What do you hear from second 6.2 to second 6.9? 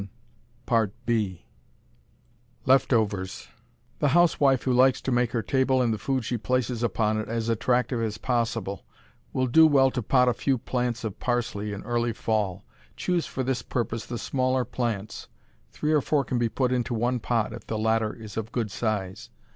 she places